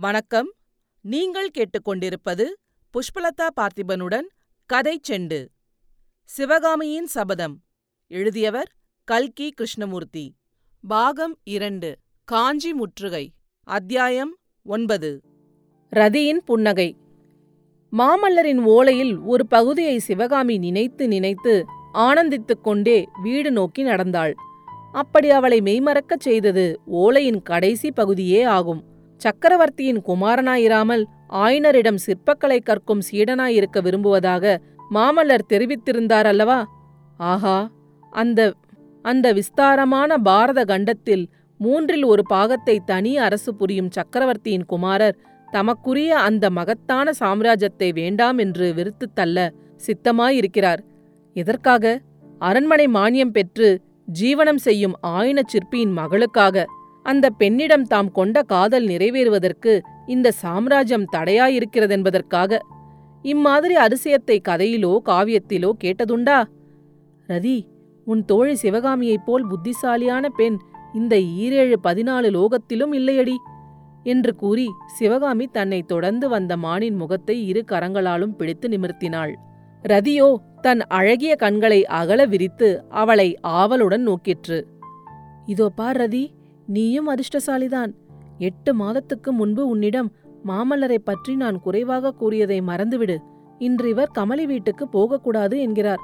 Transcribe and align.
வணக்கம். 0.00 0.52
நீங்கள் 1.00 1.50
கேட்டுக்கொண்டிருப்பது 1.58 2.44
புஷ்பலதா 2.90 3.46
பார்த்திபனுடன் 3.60 4.26
கதை 4.66 5.00
செண்டு. 5.08 5.48
சிவகாமியின் 6.24 7.06
சபதம். 7.06 7.60
எழுதியவர் 8.06 8.72
கல்கி 9.04 9.50
கிருஷ்ணமூர்த்தி. 9.50 10.34
பாகம் 10.88 11.38
இரண்டு 11.44 11.96
காஞ்சி 12.24 12.72
முற்றுகை 12.72 13.32
அத்தியாயம் 13.64 14.36
ஒன்பது. 14.62 15.20
ரதியின் 15.96 16.36
புன்னகை. 16.36 16.96
மாமல்லரின் 17.98 18.58
ஓலையில் 18.58 19.24
ஒரு 19.24 19.46
பகுதியை 19.46 19.98
சிவகாமி 19.98 20.58
நினைத்து 20.58 21.08
நினைத்து 21.08 21.64
ஆனந்தித்துக் 21.92 22.64
கொண்டே 22.64 23.06
வீடு 23.22 23.50
நோக்கி 23.50 23.82
நடந்தாள். 23.82 24.34
அப்படி 24.92 25.30
அவளை 25.30 25.60
மெய்மறக்கச் 25.60 26.20
செய்தது 26.20 26.80
ஓலையின் 26.92 27.42
கடைசி 27.42 27.92
பகுதியே 27.92 28.42
ஆகும். 28.42 28.96
சக்கரவர்த்தியின் 29.20 30.00
குமாரனாயிராமல் 30.06 31.04
ஆயனரிடம் 31.32 31.98
சிற்பக்கலை 32.06 32.58
கற்கும் 32.62 33.02
சீடனாயிருக்க 33.10 33.82
விரும்புவதாக 33.82 34.60
மாமல்லர் 34.94 35.48
தெரிவித்திருந்தார் 35.48 36.24
அல்லவா 36.24 36.58
ஆஹா 37.16 37.70
அந்த 38.12 38.40
அந்த 39.04 39.32
விஸ்தாரமான 39.32 40.18
பாரத 40.18 40.64
கண்டத்தில் 40.64 41.24
மூன்றில் 41.60 42.04
ஒரு 42.04 42.22
பாகத்தை 42.26 42.80
தனி 42.84 43.16
அரசு 43.18 43.54
புரியும் 43.54 43.90
சக்கரவர்த்தியின் 43.90 44.64
குமாரர் 44.64 45.16
தமக்குரிய 45.48 46.18
அந்த 46.18 46.50
மகத்தான 46.50 47.10
சாம்ராஜ்யத்தை 47.20 47.92
வேண்டாம் 47.92 48.38
என்று 48.38 48.74
வெறுத்துத் 48.74 49.14
தள்ள 49.14 49.52
சித்தமாயிருக்கிறார். 49.86 50.80
எதற்காக? 51.36 52.00
அரண்மனை 52.38 52.86
மானியம் 52.86 53.32
பெற்று 53.32 53.68
ஜீவனம் 54.20 54.56
செய்யும் 54.56 54.96
ஆயின 55.00 55.40
சிற்பியின் 55.46 55.96
மகளுக்காக. 55.96 56.64
அந்த 57.08 57.26
பெண்ணிடம் 57.30 57.86
தாம் 57.86 58.10
கொண்ட 58.10 58.42
காதல் 58.42 58.86
நிறைவேறுவதற்கு 58.86 59.72
இந்த 60.06 60.32
சாம்ராஜ்யம் 60.42 61.10
தடையாயிருக்கிறதென்பதற்காக 61.16 62.58
இம்மாதிரி 63.24 63.74
அரிசியத்தை 63.76 64.36
கதையிலோ 64.48 64.92
காவியத்திலோ 65.04 65.70
கேட்டதுண்டா? 65.84 66.38
ரதி 67.28 67.58
உன் 68.06 68.22
தோழி 68.24 68.54
சிவகாமியைப் 68.62 69.24
போல் 69.24 69.44
புத்திசாலியான 69.46 70.28
பெண் 70.28 70.56
இந்த 70.94 71.14
ஈரேழு 71.16 71.76
பதினாலு 71.82 72.28
லோகத்திலும் 72.30 72.92
இல்லையடி 72.92 73.36
என்று 74.04 74.32
கூறி 74.34 74.66
சிவகாமி 74.98 75.46
தன்னை 75.46 75.80
தொடர்ந்து 75.82 76.26
வந்த 76.28 76.52
மானின் 76.56 76.96
முகத்தை 76.96 77.36
இரு 77.46 77.62
கரங்களாலும் 77.70 78.36
பிடித்து 78.36 78.68
நிமிர்த்தினாள். 78.68 79.32
ரதியோ 79.84 80.28
தன் 80.60 80.82
அழகிய 80.90 81.32
கண்களை 81.36 81.80
அகல 81.98 82.20
விரித்து 82.26 82.68
அவளை 82.88 83.28
ஆவலுடன் 83.58 84.04
நோக்கிற்று. 84.08 84.58
இதோ 85.46 85.66
பார் 85.74 85.96
ரதி 85.96 86.24
நீயும் 86.68 87.08
அதிர்ஷ்டசாலிதான். 87.08 87.92
எட்டு 88.38 88.74
மாதத்துக்கு 88.74 89.32
முன்பு 89.32 89.68
உன்னிடம் 89.68 90.12
மாமல்லரை 90.44 90.98
பற்றி 90.98 91.36
நான் 91.36 91.60
குறைவாக 91.60 92.12
கூறியதை 92.12 92.60
மறந்துவிடு. 92.60 93.16
இன்று 93.58 93.88
இவர் 93.88 94.10
கமலி 94.18 94.44
வீட்டுக்கு 94.46 94.88
போகக்கூடாது 94.88 95.60
என்கிறார். 95.60 95.98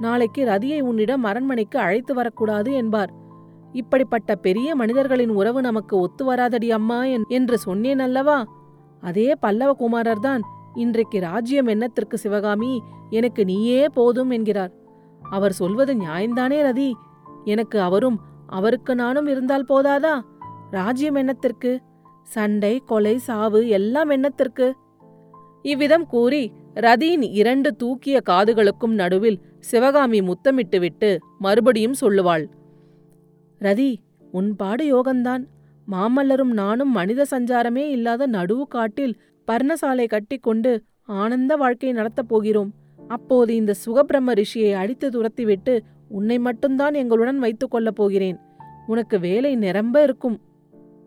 நாளைக்கு 0.00 0.44
ரதியை 0.44 0.80
உன்னிடம் 0.80 1.24
அரண்மனைக்கு 1.24 1.78
அழைத்து 1.78 2.14
வரக்கூடாது 2.14 2.72
என்பார். 2.72 3.12
இப்படிப்பட்ட 3.72 4.34
பெரிய 4.34 4.74
மனிதர்களின் 4.74 5.28
உறவு 5.28 5.60
நமக்கு 5.60 5.96
ஒத்து 5.96 6.24
வராதடி 6.24 6.70
அம்மா 6.70 7.04
என்று 7.28 7.58
சொன்னேன் 7.58 7.98
அல்லவா? 7.98 8.46
அதே 9.00 9.34
பல்லவ 9.40 9.74
குமாரர்தான் 9.78 10.40
இன்றைக்கு 10.74 11.20
ராஜ்யம் 11.20 11.66
என்னத்திற்கு 11.66 12.14
சிவகாமி? 12.14 12.82
எனக்கு 13.10 13.44
நீயே 13.44 13.88
போதும் 13.88 14.30
என்கிறார். 14.30 14.72
அவர் 15.30 15.52
சொல்வது 15.52 15.94
நியாயந்தானே 15.94 16.58
ரதி? 16.62 16.92
எனக்கு 17.44 17.80
அவரும் 17.80 18.20
அவருக்கு 18.46 18.94
நானும் 18.94 19.26
இருந்தால் 19.26 19.64
போதாதா? 19.68 20.20
ராஜ்யம் 20.70 21.16
என்னத்திற்கு? 21.16 21.78
சண்டை 22.22 22.82
கொலை 22.86 23.18
சாவு 23.18 23.68
எல்லாம் 23.68 24.10
என்னத்திற்கு? 24.10 24.72
இவ்விதம் 25.62 26.06
கூறி 26.06 26.52
ரதியின் 26.74 27.30
இரண்டு 27.30 27.76
தூக்கிய 27.76 28.20
காதுகளுக்கும் 28.28 28.94
நடுவில் 28.94 29.40
சிவகாமி 29.60 30.20
முத்தமிட்டுவிட்டு 30.20 31.18
மறுபடியும் 31.38 31.94
சொல்லுவாள். 32.00 32.46
ரதி 33.60 33.96
உன் 34.32 34.56
பாடு 34.56 34.84
யோகந்தான். 34.84 35.44
மாமல்லரும் 35.90 36.52
நானும் 36.52 36.90
மனித 36.90 37.26
சஞ்சாரமே 37.30 37.84
இல்லாத 37.88 38.26
நடுவு 38.26 38.62
காட்டில் 38.62 39.20
பர்ணசாலை 39.46 40.06
கட்டிக்கொண்டு 40.06 40.82
ஆனந்த 41.02 41.56
வாழ்க்கை 41.56 41.92
நடத்தப் 41.92 42.28
போகிறோம். 42.28 42.72
அப்போது 43.08 43.54
இந்த 43.54 43.74
சுகபிரம்ம 43.86 44.42
ரிஷியை 44.42 44.72
அடித்து 44.72 45.08
துரத்திவிட்டு 45.08 45.80
உன்னை 46.10 46.38
மட்டும்தான் 46.38 46.94
எங்களுடன் 46.94 47.38
வைத்துக் 47.38 47.70
கொள்ளப் 47.70 47.94
போகிறேன். 47.94 48.38
உனக்கு 48.86 49.20
வேலை 49.20 49.56
நிரம்ப 49.56 50.02
இருக்கும். 50.02 50.40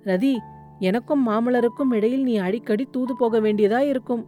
ரதி 0.03 0.37
எனக்கும் 0.79 1.27
மாமலருக்கும் 1.27 1.93
இடையில் 1.93 2.23
நீ 2.23 2.37
அடிக்கடி 2.37 2.87
தூது 2.91 3.15
போக 3.17 3.39
வேண்டியதா 3.39 3.79
இருக்கும். 3.79 4.23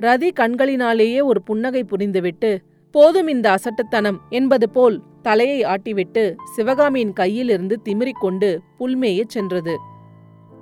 ரதி 0.00 0.28
கண்களினாலேயே 0.40 1.22
ஒரு 1.22 1.42
புன்னகை 1.42 1.84
புரிந்துவிட்டு 1.84 2.58
போதும் 2.90 3.28
இந்த 3.28 3.50
அசட்டுத்தனம் 3.50 4.20
என்பது 4.30 4.70
போல் 4.70 5.02
தலையை 5.22 5.62
ஆட்டிவிட்டு 5.62 6.34
சிவகாமியின் 6.54 7.12
கையிலிருந்து 7.12 7.76
திமிரிக்கொண்டு 7.84 8.58
புல்மேயச் 8.78 9.28
சென்றது. 9.28 9.76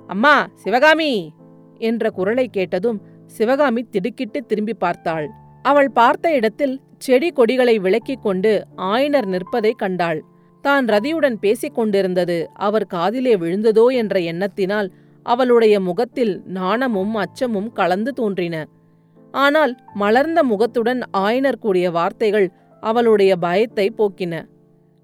அம்மா 0.07 0.47
சிவகாமி! 0.53 1.33
என்ற 1.79 2.09
குரலை 2.09 2.47
கேட்டதும் 2.47 3.01
சிவகாமி 3.25 3.83
திடுக்கிட்டு 3.83 4.45
திரும்பி 4.45 4.73
பார்த்தாள். 4.73 5.27
அவள் 5.61 5.91
பார்த்த 5.91 6.33
இடத்தில் 6.33 6.81
செடி 6.97 7.29
கொடிகளை 7.29 7.79
விளக்கிக் 7.79 8.21
கொண்டு 8.21 8.67
ஆயனர் 8.77 9.25
நிற்பதைக் 9.25 9.77
கண்டாள். 9.77 10.23
தான் 10.61 10.85
ரதியுடன் 10.85 11.33
பேசிக் 11.33 11.75
கொண்டிருந்தது 11.75 12.49
அவர் 12.53 12.85
காதிலே 12.85 13.35
விழுந்ததோ 13.35 13.93
என்ற 13.93 14.19
எண்ணத்தினால் 14.19 14.89
அவளுடைய 15.23 15.79
முகத்தில் 15.79 16.41
நாணமும் 16.45 17.15
அச்சமும் 17.15 17.71
கலந்து 17.71 18.13
தோன்றின. 18.13 18.67
ஆனால் 19.31 19.75
மலர்ந்த 19.93 20.43
முகத்துடன் 20.43 21.01
ஆயனர் 21.17 21.59
கூடிய 21.59 21.91
வார்த்தைகள் 21.91 22.51
அவளுடைய 22.79 23.35
பயத்தை 23.35 23.93
போக்கின. 23.97 24.43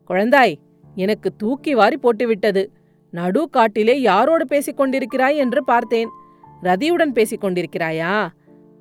குழந்தாய் 0.09 0.56
எனக்கு 0.96 1.35
தூக்கி 1.35 1.73
வாரி 1.73 1.97
போட்டுவிட்டது. 2.03 2.67
நடு 3.12 3.50
காட்டிலே 3.50 4.01
யாரோடு 4.03 4.41
பேசிக் 4.41 4.79
கொண்டிருக்கிறாய்? 4.79 5.35
என்று 5.35 5.63
பார்த்தேன். 5.63 6.09
ரதியுடன் 6.63 7.12
பேசிக் 7.12 7.44
கொண்டிருக்கிறாயா? 7.44 8.28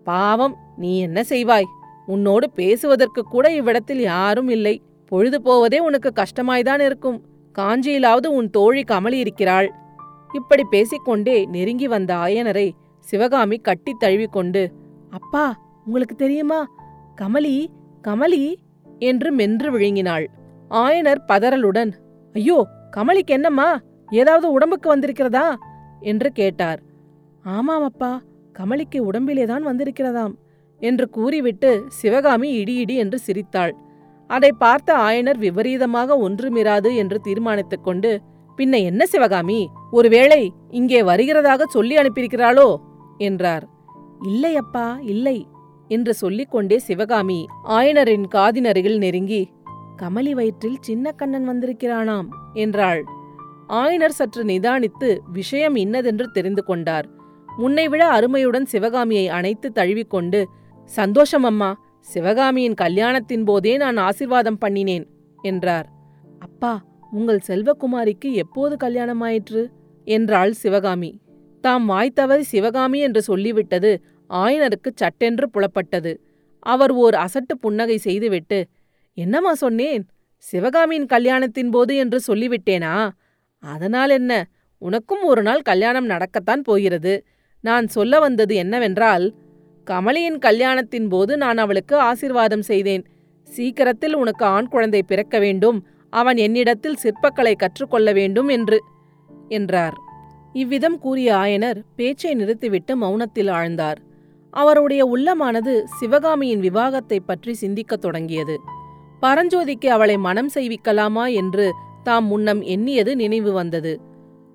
பாவம் 0.04 0.56
நீ 0.76 0.98
என்ன 0.98 1.22
செய்வாய்? 1.22 1.68
உன்னோடு 2.06 2.50
பேசுவதற்கு 2.50 3.22
கூட 3.24 3.50
இவ்விடத்தில் 3.50 4.00
யாரும் 4.00 4.48
இல்லை. 4.48 4.74
பொழுது 5.12 5.42
போவதே 5.42 5.78
உனக்கு 5.78 6.12
கஷ்டமாய்தான் 6.14 6.80
இருக்கும். 6.80 7.18
காஞ்சியிலாவது 7.58 8.26
உன் 8.26 8.50
தோழி 8.50 8.82
கமலி 8.82 9.18
இருக்கிறாள். 9.18 9.68
இப்படி 10.34 10.64
பேசிக்கொண்டே 10.70 11.44
நெருங்கி 11.46 11.88
வந்த 11.88 12.14
ஆயனரை 12.16 12.66
சிவகாமி 13.04 13.56
கட்டித் 13.58 14.00
தழுவிக்கொண்டு 14.00 14.62
அப்பா 15.10 15.44
உங்களுக்கு 15.84 16.14
தெரியுமா? 16.14 16.60
கமலி 17.20 17.56
கமலி! 18.04 18.42
என்று 19.00 19.32
மென்று 19.32 19.78
விழுங்கினாள். 19.78 20.26
ஆயனர் 20.70 21.20
பதறலுடன் 21.28 21.92
ஐயோ 22.34 22.58
கமலிக்கு 22.96 23.32
என்னம்மா? 23.32 23.68
ஏதாவது 24.12 24.46
உடம்புக்கு 24.52 24.88
வந்திருக்கிறதா? 24.96 25.46
என்று 26.00 26.28
கேட்டார். 26.32 26.80
ஆமாம் 27.44 27.84
அப்பா 27.84 28.10
கமலிக்கு 28.58 28.98
உடம்பிலேதான் 29.10 29.64
வந்திருக்கிறதாம். 29.66 30.34
என்று 30.80 31.08
கூறிவிட்டு 31.08 31.70
சிவகாமி 31.88 32.48
இடியிடி 32.64 32.94
என்று 32.94 33.18
சிரித்தாள். 33.18 33.74
அதை 34.30 34.52
பார்த்த 34.52 34.90
ஆயனர் 34.98 35.38
விபரீதமாக 35.38 36.16
ஒன்றுமிராது 36.18 36.94
என்று 36.94 37.20
தீர்மானித்துக் 37.20 37.84
கொண்டு 37.84 38.20
பின்ன 38.58 38.74
என்ன 38.82 39.06
சிவகாமி? 39.06 39.68
ஒருவேளை 39.90 40.52
இங்கே 40.70 41.02
வருகிறதாக 41.02 41.62
சொல்லி 41.68 41.96
அனுப்பியிருக்கிறாளோ? 41.96 42.68
என்றார். 43.18 43.66
இல்லை 44.22 44.56
அப்பா 44.56 44.98
இல்லை 45.02 45.46
என்று 45.88 46.14
சொல்லிக்கொண்டே 46.14 46.78
சிவகாமி 46.78 47.40
ஆயனரின் 47.68 48.26
காதினருகில் 48.34 48.98
நெருங்கி 48.98 49.42
கமலி 49.96 50.32
வயிற்றில் 50.34 50.78
சின்ன 50.80 51.12
கண்ணன் 51.12 51.48
வந்திருக்கிறானாம் 51.48 52.28
என்றாள். 52.54 53.02
ஆயனர் 53.72 54.16
சற்று 54.18 54.42
நிதானித்து 54.44 55.08
விஷயம் 55.32 55.76
இன்னதென்று 55.76 56.26
தெரிந்து 56.30 56.64
கொண்டார். 56.64 57.06
முன்னைவிட 57.48 58.02
அருமையுடன் 58.08 58.64
சிவகாமியை 58.64 59.28
அணைத்து 59.28 59.68
தழுவிக்கொண்டு 59.74 60.40
சந்தோஷம் 60.86 61.42
அம்மா 61.42 61.84
சிவகாமியின் 62.00 62.74
கல்யாணத்தின் 62.80 63.44
போதே 63.44 63.76
நான் 63.76 63.96
ஆசிர்வாதம் 63.96 64.60
பண்ணினேன் 64.64 65.06
என்றார். 65.42 65.88
அப்பா 66.38 66.84
உங்கள் 67.12 67.40
செல்வகுமாரிக்கு 67.48 68.32
எப்போது 68.32 68.76
கல்யாணமாயிற்று? 68.76 69.70
என்றாள் 70.04 70.52
சிவகாமி. 70.52 71.20
தாம் 71.60 71.88
வாய்த்தவரி 71.88 72.40
சிவகாமி 72.40 72.98
என்று 72.98 73.36
சொல்லிவிட்டது 73.36 73.90
ஆயனருக்கு 74.30 74.90
சட்டென்று 74.94 75.50
புலப்பட்டது. 75.50 76.12
அவர் 76.58 76.90
ஓர் 76.90 77.14
அசட்டு 77.14 77.54
புன்னகை 77.60 77.96
செய்துவிட்டு 77.98 78.66
என்னம்மா 79.14 79.54
சொன்னேன்? 79.54 80.04
சிவகாமியின் 80.36 81.06
கல்யாணத்தின் 81.06 81.70
போது 81.70 81.96
என்று 81.96 82.20
சொல்லிவிட்டேனா? 82.26 83.10
அதனால் 83.58 84.10
என்ன? 84.10 84.32
உனக்கும் 84.78 85.22
ஒரு 85.22 85.42
நாள் 85.42 85.62
கல்யாணம் 85.62 86.08
நடக்கத்தான் 86.08 86.62
போகிறது. 86.62 87.26
நான் 87.60 87.86
சொல்ல 87.86 88.18
வந்தது 88.18 88.54
என்னவென்றால் 88.54 89.34
கமலியின் 89.90 90.38
கல்யாணத்தின் 90.38 91.08
போது 91.08 91.36
நான் 91.36 91.58
அவளுக்கு 91.58 91.96
ஆசிர்வாதம் 91.96 92.60
செய்தேன். 92.60 93.04
சீக்கிரத்தில் 93.44 94.16
உனக்கு 94.16 94.44
ஆண் 94.44 94.68
குழந்தை 94.68 95.02
பிறக்க 95.02 95.38
வேண்டும். 95.38 95.86
அவன் 96.10 96.36
என்னிடத்தில் 96.36 96.96
சிற்பக்கலை 97.02 97.54
கற்றுக்கொள்ள 97.54 98.12
வேண்டும் 98.12 98.48
என்று 98.48 98.82
என்றார். 99.48 99.94
இவ்விதம் 100.52 100.98
கூறிய 100.98 101.34
ஆயனர் 101.34 101.82
பேச்சை 101.96 102.34
நிறுத்திவிட்டு 102.34 103.00
மௌனத்தில் 103.00 103.50
ஆழ்ந்தார். 103.50 103.96
அவருடைய 104.50 105.06
உள்ளமானது 105.06 105.82
சிவகாமியின் 105.84 106.60
விவாகத்தைப் 106.60 107.26
பற்றி 107.26 107.54
சிந்திக்கத் 107.54 108.00
தொடங்கியது. 108.00 108.60
பரஞ்சோதிக்கு 109.22 109.86
அவளை 109.86 110.16
மனம் 110.16 110.50
செய்விக்கலாமா 110.54 111.34
என்று 111.34 111.72
தாம் 112.02 112.26
முன்னம் 112.26 112.62
எண்ணியது 112.62 113.16
நினைவு 113.16 113.52
வந்தது. 113.52 114.00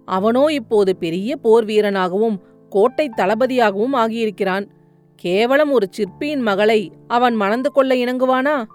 அவனோ 0.05 0.45
இப்போது 0.49 0.95
பெரிய 0.95 1.35
போர் 1.35 1.65
வீரனாகவும் 1.65 2.37
கோட்டை 2.69 3.11
தளபதியாகவும் 3.17 3.93
ஆகியிருக்கிறான். 3.93 4.67
கேவலம் 5.23 5.71
ஒரு 5.71 5.87
சிற்பியின் 5.91 6.39
மகளை 6.39 6.91
அவன் 7.07 7.35
மணந்து 7.35 7.71
கொள்ள 7.71 7.95
இணங்குவானா? 7.95 8.65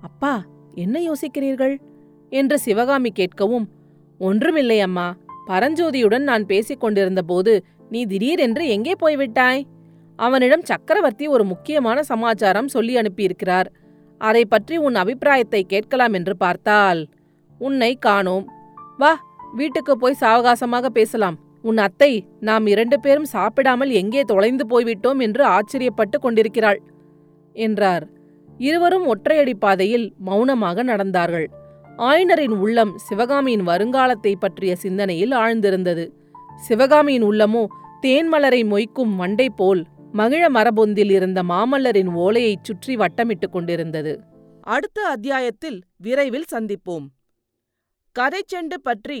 அப்பா 0.00 0.32
என்ன 0.74 0.96
யோசிக்கிறீர்கள்? 1.00 1.74
என்று 2.32 2.58
சிவகாமி 2.58 3.12
கேட்கவும் 3.18 3.66
ஒன்றுமில்லை 4.18 4.80
அம்மா 4.80 5.06
பரஞ்சோதியுடன் 5.46 6.24
நான் 6.30 6.44
பேசிக் 6.46 6.80
கொண்டிருந்தபோது 6.80 7.52
நீ 7.88 8.00
திடீரென்று 8.04 8.64
எங்கே 8.68 8.94
போய்விட்டாய்? 8.98 9.62
அவனிடம் 10.18 10.62
சக்கரவர்த்தி 10.62 11.26
ஒரு 11.26 11.44
முக்கியமான 11.44 12.02
சமாச்சாரம் 12.02 12.68
சொல்லி 12.68 12.96
அனுப்பியிருக்கிறார். 12.96 13.68
அதை 14.20 14.44
பற்றி 14.44 14.76
உன் 14.76 14.94
அபிப்பிராயத்தை 14.94 15.62
கேட்கலாம் 15.64 16.12
என்று 16.12 16.36
பார்த்தால் 16.36 17.00
உன்னை 17.60 17.92
காணோம். 17.98 18.44
வா 18.96 19.12
வீட்டுக்கு 19.52 19.94
போய் 19.96 20.20
சாவகாசமாக 20.20 20.86
பேசலாம். 20.88 21.38
உன் 21.64 21.76
அத்தை 21.76 22.12
நாம் 22.40 22.66
இரண்டு 22.66 22.96
பேரும் 23.00 23.24
சாப்பிடாமல் 23.24 23.90
எங்கே 23.90 24.22
தொலைந்து 24.22 24.64
போய்விட்டோம் 24.66 25.20
என்று 25.20 25.42
ஆச்சரியப்பட்டு 25.46 26.16
கொண்டிருக்கிறாள் 26.20 26.80
என்றார். 27.56 28.04
இருவரும் 28.58 29.06
ஒற்றையடி 29.06 29.54
பாதையில் 29.58 30.06
மௌனமாக 30.18 30.82
நடந்தார்கள். 30.82 31.46
ஆயனரின் 31.98 32.56
உள்ளம் 32.58 32.92
சிவகாமியின் 32.98 33.64
வருங்காலத்தை 33.66 34.32
பற்றிய 34.38 34.72
சிந்தனையில் 34.76 35.34
ஆழ்ந்திருந்தது. 35.34 36.04
சிவகாமியின் 36.68 37.22
உள்ளமோ 37.22 37.62
தேன்மலரை 38.02 38.62
மொய்க்கும் 38.64 39.14
மண்டை 39.14 39.48
போல் 39.50 39.82
மகிழ 40.12 40.44
மரபொந்தில் 40.48 41.10
இருந்த 41.10 41.40
மாமல்லரின் 41.42 42.10
ஓலையைச் 42.16 42.64
சுற்றி 42.64 42.94
வட்டமிட்டுக் 42.96 43.52
கொண்டிருந்தது. 43.52 44.12
அடுத்த 44.66 44.98
அத்தியாயத்தில் 45.06 45.78
விரைவில் 45.96 46.48
சந்திப்போம். 46.52 47.06
கதைச்செண்டு 48.16 48.76
பற்றி 48.82 49.20